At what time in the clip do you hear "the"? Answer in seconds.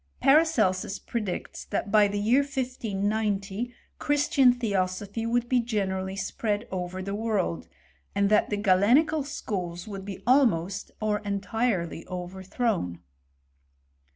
2.07-2.17, 7.03-7.13, 8.49-8.57